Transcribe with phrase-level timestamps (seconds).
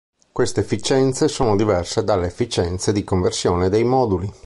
[0.31, 4.33] Queste efficienze sono diverse dalle efficienze di conversione dei moduli.